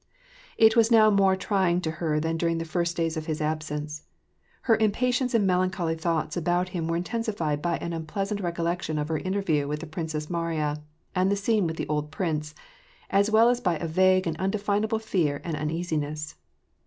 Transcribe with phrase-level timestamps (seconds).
[0.57, 4.01] It was now more trying to her than during the first days of his absence.
[4.61, 9.19] Her impatience and melancholy thoughts about him were intensified by an unpleasant recollection of her
[9.19, 10.81] interview with the Princess Mariya
[11.13, 12.55] and the scene with the old prince^
[13.11, 16.33] as well as by a vague and undefinable fear and uneasi ness.